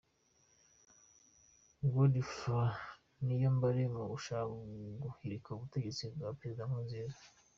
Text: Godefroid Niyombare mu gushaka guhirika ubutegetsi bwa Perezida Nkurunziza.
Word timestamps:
Godefroid 1.91 2.73
Niyombare 3.23 3.83
mu 3.95 4.03
gushaka 4.11 4.47
guhirika 5.01 5.47
ubutegetsi 5.51 6.03
bwa 6.13 6.29
Perezida 6.39 6.67
Nkurunziza. 6.67 7.19